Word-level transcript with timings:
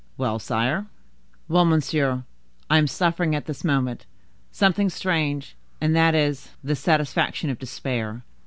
"Well, 0.17 0.39
sire?" 0.39 0.87
"Well, 1.47 1.63
monsieur, 1.63 2.23
I 2.71 2.79
am 2.79 2.87
suffering 2.87 3.35
at 3.35 3.45
this 3.45 3.63
moment 3.63 4.07
something 4.51 4.89
strange, 4.89 5.55
and 5.79 5.95
that 5.95 6.15
is, 6.15 6.49
the 6.63 6.75
satisfaction 6.75 7.51
of 7.51 7.59
despair. 7.59 8.23